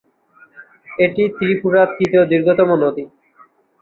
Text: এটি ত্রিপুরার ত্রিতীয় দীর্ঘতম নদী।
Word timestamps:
এটি 0.97 1.23
ত্রিপুরার 1.35 1.87
ত্রিতীয় 1.93 2.23
দীর্ঘতম 2.31 2.69
নদী। 2.83 3.03